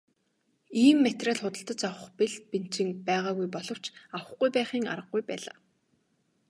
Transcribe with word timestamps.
Ийм 0.85 0.97
материал 1.05 1.37
худалдаж 1.43 1.81
авах 1.89 2.09
бэл 2.19 2.33
бэнчин 2.49 2.89
байгаагүй 3.07 3.47
боловч 3.55 3.85
авахгүй 4.17 4.49
байхын 4.55 4.83
аргагүй 4.93 5.21
байлаа. 5.29 5.57